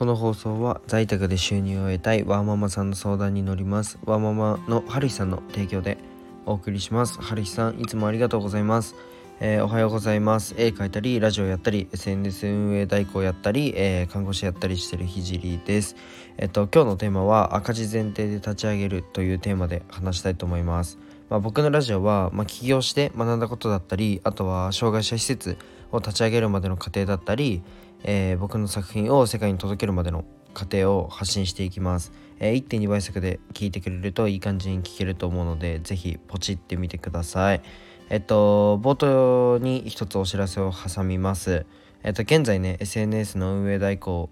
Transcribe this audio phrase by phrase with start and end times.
[0.00, 3.98] この放送は在宅で収入を得たいワーママさんの相談に乗ります。
[4.06, 5.98] ワーママのはるひさんの提供で
[6.46, 7.20] お送りします。
[7.20, 8.94] はるひさんいつもありがとうございます。
[9.40, 10.54] えー、おはようございます。
[10.56, 15.96] 絵描いたりラジオやったり SNS 運営代行やったり、えー、看護師やったりしてるひじりです。
[16.38, 20.96] えっと今日のテーマは赤字前提で立ち上げるというテーマで話したいと思います。
[21.30, 25.56] まあ、僕のラジオは、まあ、起業して学んだことだったりあとは障害者施設
[25.92, 27.62] を立ち上げるまでの過程だったり、
[28.02, 37.62] えー、僕の作品を世界に届けるまでの過程を発信していきます、えー、1.2倍速で聞いてくれるといい感じに聞けると思うので是非ポチってみてください。
[38.08, 41.64] えっと冒頭に一つお知らせを挟みます。
[42.02, 44.28] えっと現在ね SNS の運営代行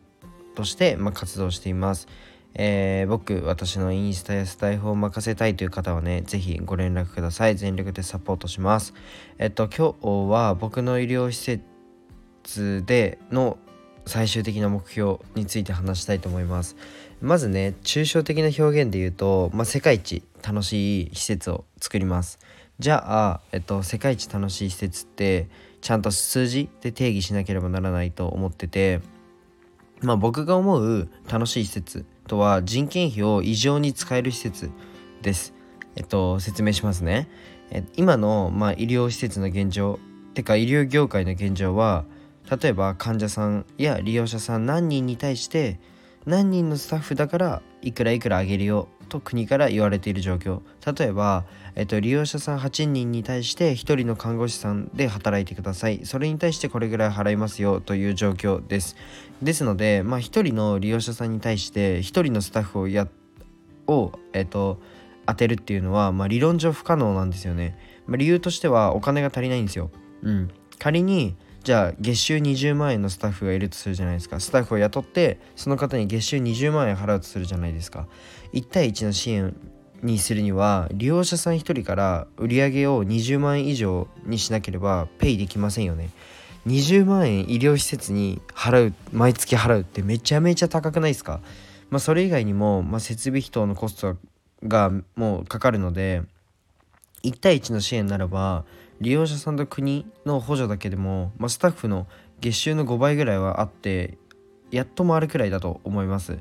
[0.56, 2.08] として、まあ、活動しています。
[2.54, 7.56] えー、僕、私のインスタやスタイフを任せたいという方はね、ぜひご連絡ください。
[7.56, 8.94] 全力でサポートします。
[9.38, 11.60] えっと、今日は僕の医療施
[12.42, 13.58] 設での
[14.08, 16.76] 最終的な目標について話したいと思います
[17.20, 22.38] まずね抽象的な表現で言うと、まあ、世界一楽しい施設を作ります
[22.78, 25.48] じゃあ、えっと、世界一楽しい施設って
[25.80, 29.00] ちゃんと数字で定義しなければならないと思ってて
[30.00, 34.70] まあ僕が思う楽しい施設とは人件費を異常に使える施設
[35.22, 35.54] です。
[35.96, 37.28] えっと説明しますね。
[37.70, 39.98] え今の、まあ、医療施設の現状
[40.34, 42.04] てか医療業界の現状は
[42.48, 45.80] 例えば患者さんや利用者さん何人に対して
[46.24, 50.60] 何人のスタッフだからいくらいくらあげるよと国から言われている状況。
[50.98, 56.00] 例えば、えっと、利用者さん8人に対して1人の看護師さんで働いてください。
[56.04, 58.96] それに対してこれぐらい払いますよという状況です。
[59.42, 63.08] ですので、まあ、1人の利用者さんに対して1人のスタッフをや
[63.88, 64.80] を、えっと、
[65.26, 69.90] 当てるっていうのは、まあ、理論上不可能なんですよね、まあ、理由としてはお金が足りないんですよ、
[70.22, 71.36] うん、仮に
[71.68, 74.40] じゃあ月収20万円のスタッフがいるとするじゃないですか。
[74.40, 78.06] スタッフを雇ってその方に月収20万円払うとするじゃないですか。
[78.54, 79.54] 1対1の支援
[80.02, 86.08] にするには利用者さん1人から売上を20万円以上にしなければペイできませんよね。
[86.66, 91.42] 20万円医療施設に払う毎月払うってめちゃめちゃ高くないですか。
[91.90, 94.16] まあそれ以外にも、まあ、設備費等のコスト
[94.66, 96.22] がもうかかるので
[97.22, 98.64] 1対1の支援ならば
[99.00, 102.06] 利用者さんと国の補助だけでも、まあ、スタッフの
[102.40, 104.18] 月収の5倍ぐらいはあって
[104.70, 106.38] やっと回るくらいだと思います。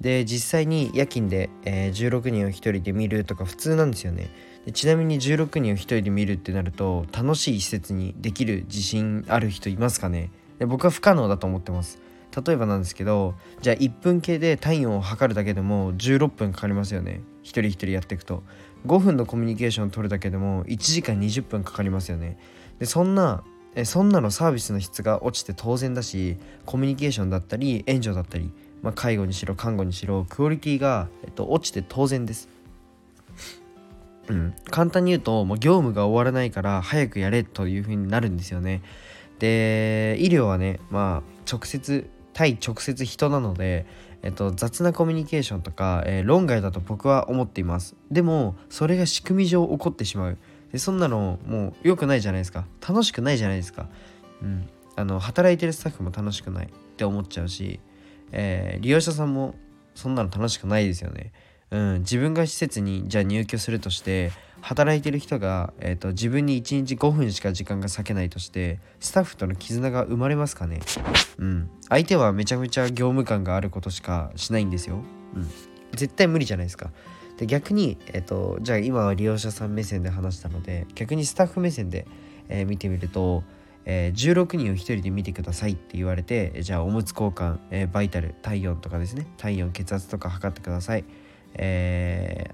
[0.00, 4.30] で実際に夜勤で、えー、16人を1人で見るとか普通なんですよね。
[4.64, 10.30] でちなみに16人を1人で見るってなると楽しい施設にできる自信ある人いますかね。
[10.58, 12.00] で僕は不可能だと思ってます。
[12.34, 17.22] 例えばなんですけどじゃあ1分計で体温を測るだけでも16分かかりますよね。
[17.42, 18.42] 一人一人やっていくと。
[18.86, 22.38] 5分のコミュニケーションを取るだけでも1時間20分かかりますよね。
[22.78, 26.36] でそんなえそんなのサービスの質が落ちて当然だし
[26.66, 28.50] コミュニケーションだったり援助だったり、
[28.82, 32.48] まあ、介護にしろ看護にしろクオリティが、えっと、落ちて当然です。
[34.28, 38.82] うん、簡単に言うともう業務が終わらないから早くやれという風になるんですよね。
[39.38, 42.08] で医療はねまあ直接
[42.40, 43.84] 対直接人なので
[44.22, 47.96] えっと、雑なコミュニケーションとか、えー、論外だと僕は思っています。
[48.10, 50.38] でもそれが仕組み上起こってしまう。
[50.72, 52.66] でそんなのもう良くないじゃないですか。
[52.86, 53.88] 楽しくないじゃないですか。
[54.42, 54.68] うん。
[54.94, 57.80] あの働いてるスタッフも楽しくないって思っちゃうし、
[58.30, 59.54] えー、利用者さんも
[59.94, 61.32] そんなの楽しくないですよね。
[61.78, 70.80] ん自分が施設にじゃあ入居するとして働いてる人が、えーと、自分に1日5分しか時間が割けないとしてスタッフとの絆が生まれますかね？
[71.38, 71.70] うん。
[71.88, 74.96] 相手はめちゃめちゃ業務感があることしかしないんですよ。
[75.34, 75.48] うん。
[75.92, 76.90] 絶対無理じゃないですか。
[77.38, 82.06] で逆に、えーと、じゃあ今は利用者さん目線で話したので逆にスタッフ目線で、
[82.48, 83.44] えー、見てみると、
[83.86, 89.26] えー、16人を1人で見てくださいって言われてじゃあおむつ交換、えー、バイタル体温とかですね。
[89.38, 91.04] 体温血圧とか測ってください。
[91.54, 92.50] え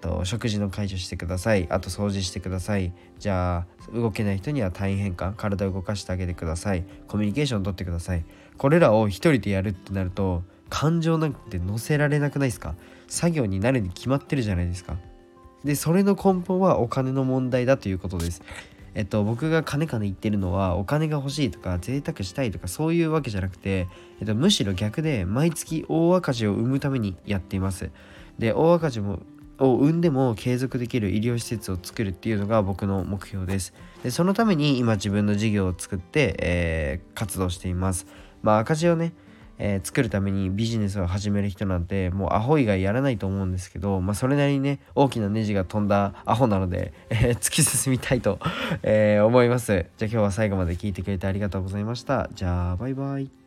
[0.00, 1.66] ー、と食事の介助してください。
[1.70, 2.92] あと掃除してください。
[3.18, 6.84] じゃあ動けない人には単位変換体を動かしてあげてください。
[7.08, 8.24] コミュニケーション取ってください。
[8.58, 12.74] これらを一人でやるってなると感情なんて乗せられなくないですか？
[13.08, 14.96] 作業になるに決まってるじゃないですか。
[15.62, 18.42] でそれの根本はお金の問題だということです。
[18.94, 23.88] えっと、僕が金金言ってるのはお金が欲しいとか贅沢したいとかそういうわけじゃなくて、
[24.20, 27.90] えっと、むしろ逆で毎月大赤字を生むためにやっています
[28.38, 29.20] で大赤字も
[29.58, 33.72] を生んでも継続できる医療施設を作るっていうのが僕の目標です。
[34.02, 38.06] でそのために今自分の事業を作って、えー、活動しています。
[38.42, 39.12] まあ赤字をね、
[39.58, 48.38] えー、作るためにビジネスを始める人なんてもうアホ以外やらないと思うんですけど、まあ、それなりにね大きなネジが飛んだアホなので、えー、突き進みたいと、
[48.82, 49.86] え思います。
[49.96, 52.28] じゃあ今日は最後まで聞いてくれてありがとうございました。
[52.34, 53.43] じゃあバイバイ。